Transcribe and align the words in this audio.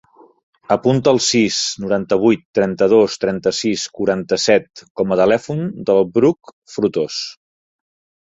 Apunta 0.75 1.11
el 1.15 1.19
sis, 1.25 1.57
noranta-vuit, 1.83 2.41
trenta-dos, 2.59 3.17
trenta-sis, 3.25 3.83
quaranta-set 3.99 4.83
com 5.01 5.13
a 5.13 5.17
telèfon 5.21 5.61
del 5.91 6.01
Bruc 6.19 6.55
Frutos. 6.77 7.21